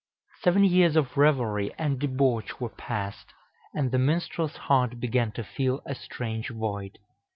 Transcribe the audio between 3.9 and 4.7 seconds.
the minstrel's